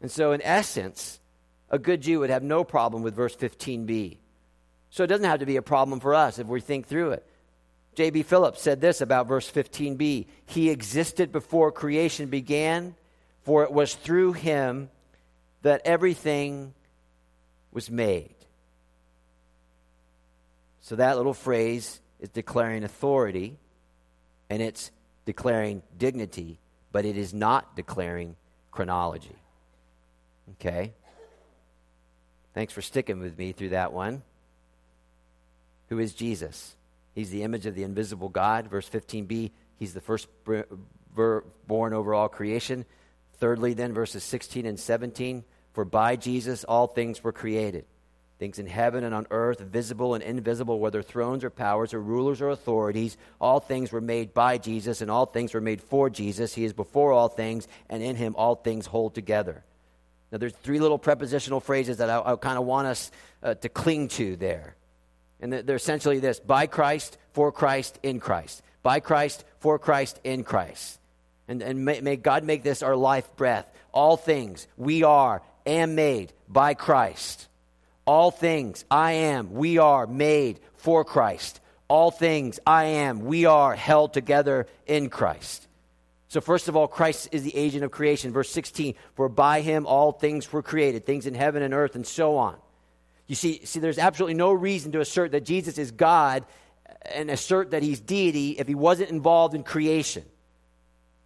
[0.00, 1.19] And so, in essence,
[1.70, 4.18] a good Jew would have no problem with verse 15b.
[4.90, 7.26] So it doesn't have to be a problem for us if we think through it.
[7.94, 8.22] J.B.
[8.22, 12.94] Phillips said this about verse 15b He existed before creation began,
[13.42, 14.90] for it was through him
[15.62, 16.74] that everything
[17.72, 18.34] was made.
[20.80, 23.56] So that little phrase is declaring authority
[24.48, 24.90] and it's
[25.24, 26.58] declaring dignity,
[26.90, 28.34] but it is not declaring
[28.72, 29.36] chronology.
[30.54, 30.92] Okay?
[32.54, 34.22] Thanks for sticking with me through that one.
[35.88, 36.76] Who is Jesus?
[37.14, 38.68] He's the image of the invisible God.
[38.68, 42.84] Verse 15b, he's the first born over all creation.
[43.38, 47.86] Thirdly, then, verses 16 and 17, for by Jesus all things were created.
[48.40, 52.40] things in heaven and on earth, visible and invisible, whether thrones or powers or rulers
[52.40, 53.16] or authorities.
[53.38, 56.54] All things were made by Jesus, and all things were made for Jesus.
[56.54, 59.62] He is before all things, and in him all things hold together.
[60.32, 63.10] Now, there's three little prepositional phrases that I, I kind of want us
[63.42, 64.76] uh, to cling to there.
[65.40, 68.62] And they're essentially this by Christ, for Christ, in Christ.
[68.82, 70.98] By Christ, for Christ, in Christ.
[71.48, 73.66] And, and may, may God make this our life breath.
[73.92, 77.48] All things we are and made by Christ.
[78.04, 81.60] All things I am, we are made for Christ.
[81.88, 85.66] All things I am, we are held together in Christ.
[86.30, 88.32] So, first of all, Christ is the agent of creation.
[88.32, 92.06] Verse 16, for by him all things were created, things in heaven and earth, and
[92.06, 92.54] so on.
[93.26, 96.44] You see, see, there's absolutely no reason to assert that Jesus is God
[97.04, 100.24] and assert that he's deity if he wasn't involved in creation.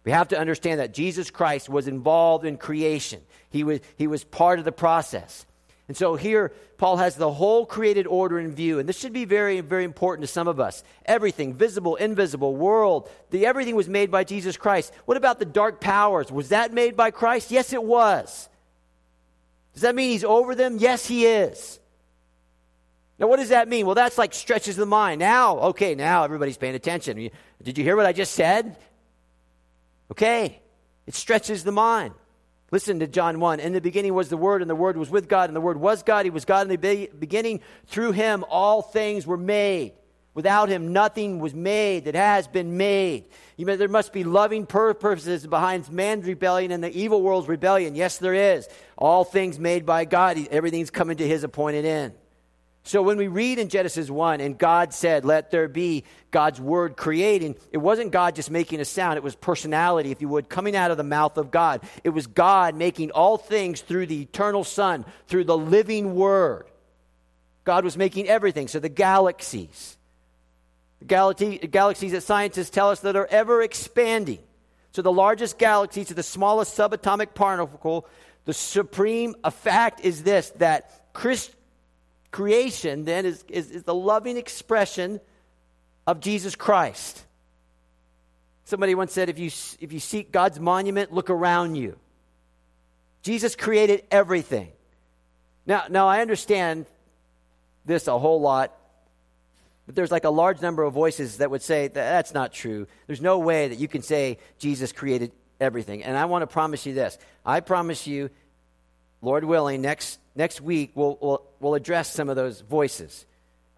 [0.05, 4.23] We have to understand that Jesus Christ was involved in creation, he was, he was
[4.23, 5.45] part of the process.
[5.87, 8.79] And so here, Paul has the whole created order in view.
[8.79, 10.83] And this should be very, very important to some of us.
[11.05, 14.91] Everything, visible, invisible, world, the, everything was made by Jesus Christ.
[15.05, 16.31] What about the dark powers?
[16.31, 17.51] Was that made by Christ?
[17.51, 18.49] Yes, it was.
[19.73, 20.77] Does that mean he's over them?
[20.79, 21.79] Yes, he is.
[23.19, 23.85] Now, what does that mean?
[23.85, 25.19] Well, that's like stretches the mind.
[25.19, 27.29] Now, okay, now everybody's paying attention.
[27.63, 28.75] Did you hear what I just said?
[30.11, 30.59] Okay,
[31.05, 32.13] it stretches the mind.
[32.71, 33.59] Listen to John 1.
[33.59, 35.77] In the beginning was the Word, and the Word was with God, and the Word
[35.77, 36.25] was God.
[36.25, 37.61] He was God in the beginning.
[37.85, 39.93] Through him, all things were made.
[40.33, 43.25] Without him, nothing was made that has been made.
[43.55, 47.95] You know, there must be loving purposes behind man's rebellion and the evil world's rebellion.
[47.95, 48.67] Yes, there is.
[48.97, 52.15] All things made by God, everything's coming to his appointed end.
[52.87, 56.95] So when we read in Genesis 1 and God said, Let there be God's word
[56.95, 59.17] creating, it wasn't God just making a sound.
[59.17, 61.81] It was personality, if you would, coming out of the mouth of God.
[62.03, 66.67] It was God making all things through the eternal Son, through the living word.
[67.63, 68.67] God was making everything.
[68.67, 69.97] So the galaxies,
[70.99, 74.39] the galaxies that scientists tell us that are ever expanding.
[74.91, 78.07] So the largest galaxy to the smallest subatomic particle,
[78.45, 81.51] the supreme fact is this that Christ
[82.35, 85.21] creation then is, is, is the loving expression
[86.05, 87.23] of Jesus Christ.
[88.65, 91.95] Somebody once said, if you, if you seek God's monument, look around you.
[93.21, 94.73] Jesus created everything.
[95.65, 96.87] Now, now, I understand
[97.85, 98.75] this a whole lot,
[99.85, 102.85] but there's like a large number of voices that would say that that's not true.
[103.07, 106.03] There's no way that you can say Jesus created everything.
[106.03, 108.29] And I want to promise you this I promise you,
[109.21, 113.25] Lord willing, next next week we'll, we'll, we'll address some of those voices.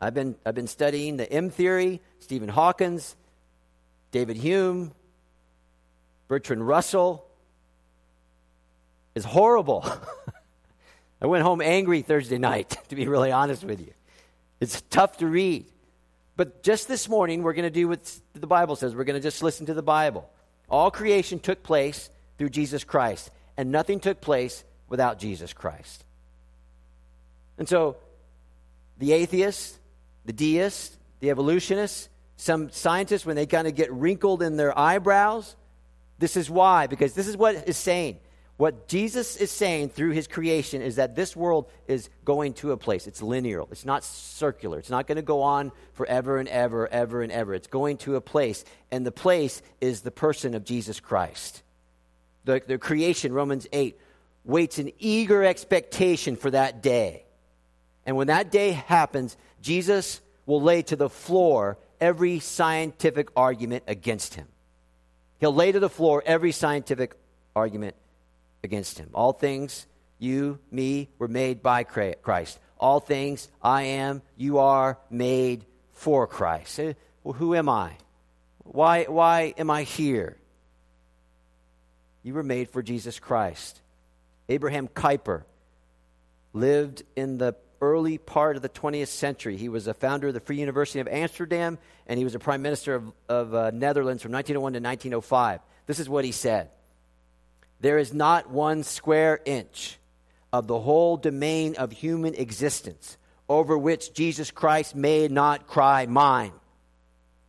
[0.02, 3.16] I've been, I've been studying the M theory, Stephen Hawkins,
[4.12, 4.94] David Hume,
[6.28, 7.24] Bertrand Russell.
[9.16, 9.84] Is horrible.
[11.22, 13.92] I went home angry Thursday night, to be really honest with you.
[14.60, 15.66] It's tough to read.
[16.36, 18.94] But just this morning, we're going to do what the Bible says.
[18.96, 20.30] We're going to just listen to the Bible.
[20.70, 26.06] All creation took place through Jesus Christ, and nothing took place without Jesus Christ.
[27.58, 27.98] And so
[28.98, 29.78] the atheists,
[30.26, 35.56] the deists, the evolutionists, some scientists, when they kind of get wrinkled in their eyebrows,
[36.20, 38.18] this is why, because this is what is saying.
[38.58, 42.78] What Jesus is saying through his creation is that this world is going to a
[42.78, 43.06] place.
[43.06, 44.80] It's linear, it's not circular.
[44.80, 47.54] It's not going to go on forever and ever, ever and ever.
[47.54, 51.62] It's going to a place, and the place is the person of Jesus Christ.
[52.46, 54.00] The, the creation, Romans 8,
[54.44, 57.26] waits in eager expectation for that day.
[58.08, 64.36] And when that day happens, Jesus will lay to the floor every scientific argument against
[64.36, 64.48] him.
[65.40, 67.16] He'll lay to the floor every scientific
[67.54, 67.96] argument
[68.64, 69.10] against him.
[69.14, 69.86] All things,
[70.20, 72.58] you, me, were made by Christ.
[72.80, 76.80] All things, I am, you are made for Christ.
[76.80, 76.94] Eh,
[77.24, 77.92] well, who am I?
[78.64, 80.38] Why, why am I here?
[82.24, 83.82] You were made for Jesus Christ.
[84.48, 85.44] Abraham Kuyper
[86.54, 89.58] lived in the early part of the 20th century.
[89.58, 92.62] He was a founder of the Free University of Amsterdam, and he was a prime
[92.62, 95.62] minister of, of uh, Netherlands from 1901 to 1905.
[95.86, 96.70] This is what he said
[97.80, 99.98] There is not one square inch
[100.52, 103.18] of the whole domain of human existence
[103.50, 106.54] over which Jesus Christ may not cry, Mine.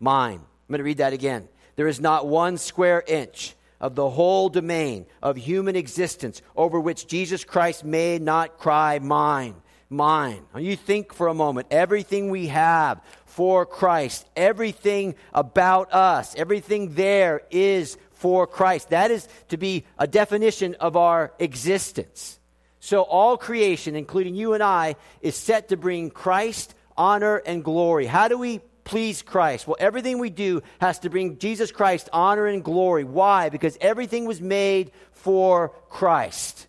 [0.00, 0.40] Mine.
[0.40, 1.48] I'm going to read that again.
[1.76, 7.06] There is not one square inch of the whole domain of human existence over which
[7.06, 9.54] Jesus Christ may not cry, Mine
[9.90, 10.44] mine.
[10.52, 16.94] Now you think for a moment everything we have for Christ, everything about us, everything
[16.94, 18.90] there is for Christ.
[18.90, 22.38] That is to be a definition of our existence.
[22.80, 28.06] So all creation, including you and I, is set to bring Christ honor and glory.
[28.06, 29.66] How do we please Christ?
[29.66, 33.04] Well, everything we do has to bring Jesus Christ honor and glory.
[33.04, 33.48] Why?
[33.50, 36.67] Because everything was made for Christ.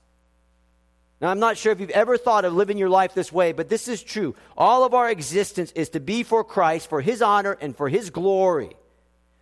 [1.22, 3.68] Now, I'm not sure if you've ever thought of living your life this way, but
[3.68, 4.36] this is true.
[4.58, 8.10] All of our existence is to be for Christ, for His honor, and for His
[8.10, 8.76] glory.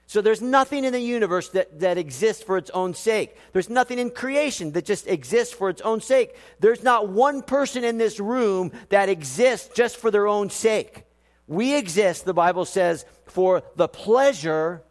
[0.07, 3.35] So there's nothing in the universe that, that exists for its own sake.
[3.51, 6.35] There's nothing in creation that just exists for its own sake.
[6.61, 11.03] There's not one person in this room that exists just for their own sake.
[11.45, 14.81] We exist, the Bible says, for the pleasure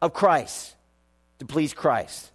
[0.00, 0.74] of Christ,
[1.38, 2.30] to please Christ.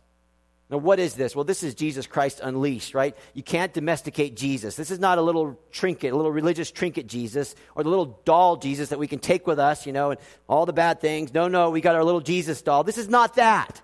[0.70, 1.36] Now, what is this?
[1.36, 3.17] Well, this is Jesus Christ unleashed, right?
[3.34, 4.76] You can't domesticate Jesus.
[4.76, 8.55] This is not a little trinket, a little religious trinket Jesus, or the little doll
[8.55, 11.34] Jesus that we can take with us, you know, and all the bad things.
[11.34, 12.84] No, no, we got our little Jesus doll.
[12.84, 13.82] This is not that.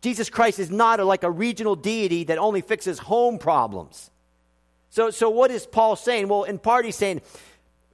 [0.00, 4.10] Jesus Christ is not a, like a regional deity that only fixes home problems.
[4.90, 6.28] So, so what is Paul saying?
[6.28, 7.22] Well, in part, he's saying,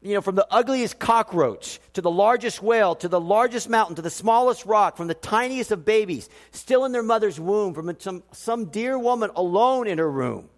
[0.03, 4.03] you know, from the ugliest cockroach to the largest whale to the largest mountain to
[4.03, 8.23] the smallest rock, from the tiniest of babies still in their mother's womb, from some,
[8.33, 10.49] some dear woman alone in her room.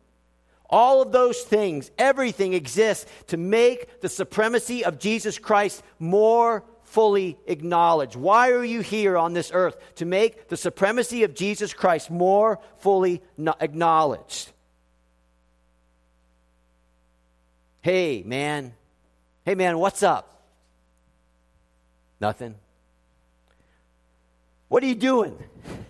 [0.71, 7.37] All of those things, everything exists to make the supremacy of Jesus Christ more fully
[7.47, 8.17] acknowledged.
[8.17, 9.77] Why are you here on this earth?
[9.97, 13.23] To make the supremacy of Jesus Christ more fully
[13.61, 14.53] acknowledged.
[17.81, 18.75] Hey, man,
[19.45, 20.41] Hey, man, what's up?
[22.21, 22.55] Nothing.
[24.69, 25.37] What are you doing?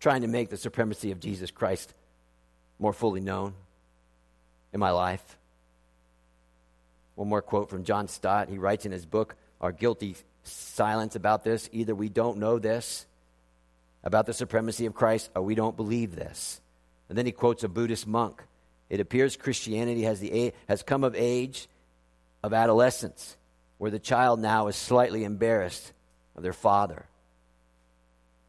[0.00, 1.94] Trying to make the supremacy of Jesus Christ
[2.80, 3.54] more fully known
[4.72, 5.38] in my life.
[7.14, 8.48] One more quote from John Stott.
[8.48, 11.68] He writes in his book, Our Guilty Silence, about this.
[11.70, 13.06] Either we don't know this
[14.02, 16.60] about the supremacy of Christ, or we don't believe this.
[17.08, 18.42] And then he quotes a Buddhist monk
[18.92, 21.66] it appears Christianity has, the, has come of age
[22.42, 23.38] of adolescence,
[23.78, 25.94] where the child now is slightly embarrassed
[26.36, 27.06] of their father.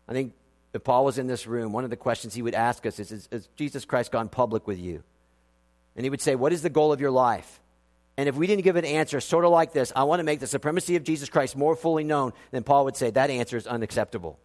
[0.05, 0.33] I think
[0.73, 3.29] if Paul was in this room, one of the questions he would ask us is
[3.31, 5.01] Has Jesus Christ gone public with you?
[5.95, 7.61] And he would say, What is the goal of your life?
[8.17, 10.41] And if we didn't give an answer sort of like this, I want to make
[10.41, 13.65] the supremacy of Jesus Christ more fully known, then Paul would say, That answer is
[13.65, 14.37] unacceptable.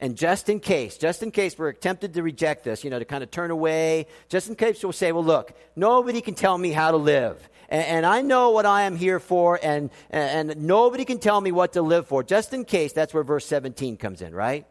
[0.00, 3.04] And just in case, just in case we're tempted to reject this, you know, to
[3.04, 6.72] kind of turn away, just in case we'll say, well, look, nobody can tell me
[6.72, 7.48] how to live.
[7.68, 11.40] And, and I know what I am here for, and, and, and nobody can tell
[11.40, 12.22] me what to live for.
[12.22, 14.66] Just in case, that's where verse 17 comes in, right?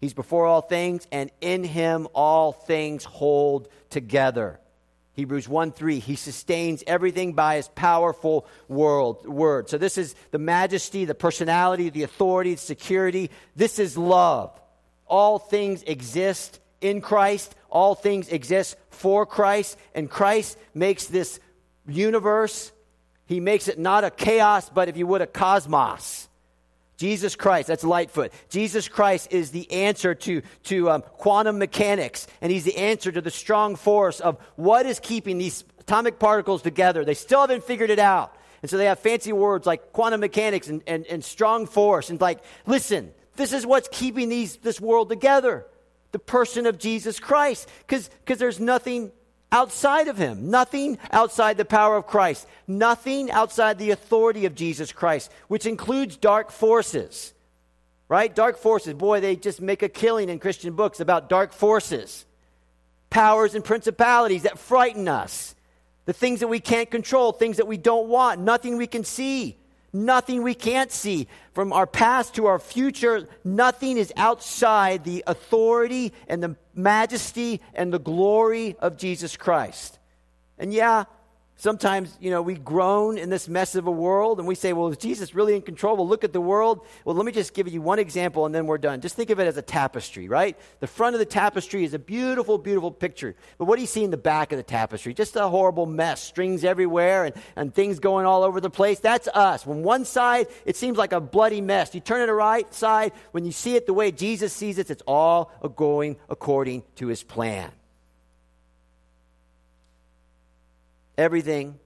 [0.00, 4.60] He's before all things, and in him all things hold together.
[5.18, 9.68] Hebrews 1 3, he sustains everything by his powerful world, word.
[9.68, 13.32] So, this is the majesty, the personality, the authority, the security.
[13.56, 14.56] This is love.
[15.08, 21.40] All things exist in Christ, all things exist for Christ, and Christ makes this
[21.88, 22.70] universe,
[23.26, 26.27] he makes it not a chaos, but if you would, a cosmos.
[26.98, 28.32] Jesus Christ, that's Lightfoot.
[28.48, 33.20] Jesus Christ is the answer to, to um, quantum mechanics, and he's the answer to
[33.20, 37.04] the strong force of what is keeping these atomic particles together.
[37.04, 38.36] They still haven't figured it out.
[38.62, 42.10] And so they have fancy words like quantum mechanics and, and, and strong force.
[42.10, 45.66] And like, listen, this is what's keeping these, this world together
[46.10, 47.68] the person of Jesus Christ.
[47.86, 49.12] Because there's nothing
[49.50, 50.50] outside of him.
[50.50, 52.46] Nothing outside the power of Christ.
[52.66, 57.32] Nothing outside the authority of Jesus Christ, which includes dark forces.
[58.08, 58.34] Right?
[58.34, 58.94] Dark forces.
[58.94, 62.24] Boy, they just make a killing in Christian books about dark forces.
[63.10, 65.54] Powers and principalities that frighten us.
[66.06, 69.58] The things that we can't control, things that we don't want, nothing we can see.
[69.92, 71.28] Nothing we can't see.
[71.52, 77.92] From our past to our future, nothing is outside the authority and the majesty and
[77.92, 79.98] the glory of Jesus Christ.
[80.58, 81.04] And yeah,
[81.60, 84.86] Sometimes, you know, we groan in this mess of a world and we say, well,
[84.88, 85.96] is Jesus really in control?
[85.96, 86.86] Well, look at the world.
[87.04, 89.00] Well, let me just give you one example and then we're done.
[89.00, 90.56] Just think of it as a tapestry, right?
[90.78, 93.34] The front of the tapestry is a beautiful, beautiful picture.
[93.58, 95.14] But what do you see in the back of the tapestry?
[95.14, 99.00] Just a horrible mess, strings everywhere and, and things going all over the place.
[99.00, 99.66] That's us.
[99.66, 101.92] When one side, it seems like a bloody mess.
[101.92, 104.90] You turn it the right side, when you see it the way Jesus sees it,
[104.90, 107.72] it's all going according to his plan.
[111.18, 111.80] Everything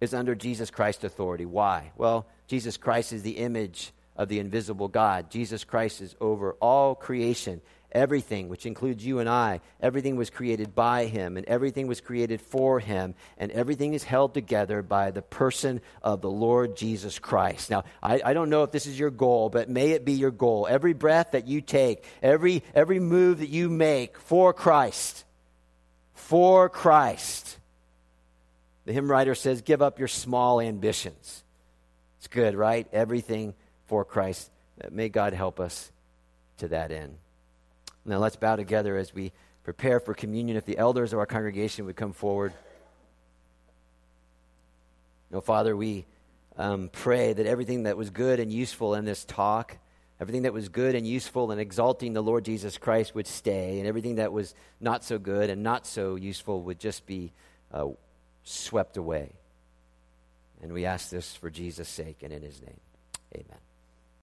[0.00, 1.44] is under Jesus Christ's authority.
[1.44, 1.90] Why?
[1.96, 5.30] Well, Jesus Christ is the image of the invisible God.
[5.30, 7.60] Jesus Christ is over all creation.
[7.92, 12.40] Everything, which includes you and I, everything was created by him, and everything was created
[12.40, 17.68] for him, and everything is held together by the person of the Lord Jesus Christ.
[17.68, 20.30] Now, I, I, don't know if this is your goal, but may it be your
[20.30, 20.68] goal.
[20.70, 25.24] Every breath that you take, every, every move that you make for Christ,
[26.14, 27.58] for Christ.
[28.90, 31.44] The hymn writer says, Give up your small ambitions.
[32.18, 32.88] It's good, right?
[32.92, 33.54] Everything
[33.86, 34.50] for Christ.
[34.90, 35.92] May God help us
[36.58, 37.16] to that end.
[38.04, 39.30] Now let's bow together as we
[39.62, 40.56] prepare for communion.
[40.56, 42.52] If the elders of our congregation would come forward.
[45.30, 46.04] No, Father, we
[46.56, 49.78] um, pray that everything that was good and useful in this talk,
[50.18, 53.86] everything that was good and useful in exalting the Lord Jesus Christ would stay, and
[53.86, 57.30] everything that was not so good and not so useful would just be
[57.72, 57.86] uh,
[58.50, 59.32] swept away.
[60.62, 62.80] And we ask this for Jesus' sake and in his name.
[63.34, 63.58] Amen.